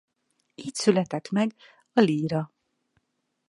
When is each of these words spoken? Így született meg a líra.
Így 0.55 0.73
született 0.73 1.29
meg 1.29 1.55
a 1.93 1.99
líra. 1.99 2.51